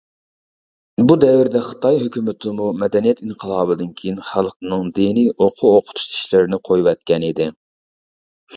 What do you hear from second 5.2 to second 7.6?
ئوقۇ -ئوقۇتۇش ئىشلىرىنى قويۇۋەتكەن ئىدى.